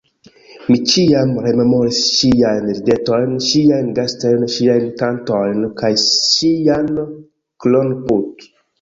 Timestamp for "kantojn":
5.05-5.71